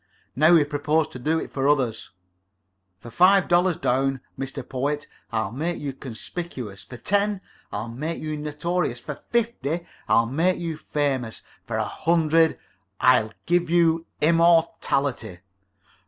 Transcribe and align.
Now 0.35 0.55
we 0.55 0.63
propose 0.63 1.07
to 1.09 1.19
do 1.19 1.37
it 1.37 1.51
for 1.51 1.69
others. 1.69 2.09
For 3.01 3.11
five 3.11 3.47
dollars 3.47 3.77
down, 3.77 4.19
Mr. 4.35 4.67
Poet, 4.67 5.05
I'll 5.31 5.51
make 5.51 5.77
you 5.77 5.93
conspicuous; 5.93 6.83
for 6.83 6.97
ten, 6.97 7.39
I'll 7.71 7.87
make 7.87 8.19
you 8.19 8.35
notorious; 8.35 8.99
for 8.99 9.13
fifty, 9.13 9.85
I'll 10.09 10.25
make 10.25 10.57
you 10.57 10.75
famous; 10.75 11.43
for 11.67 11.77
a 11.77 11.85
hundred, 11.85 12.57
I'll 12.99 13.31
give 13.45 13.69
you 13.69 14.07
immortality." 14.21 15.41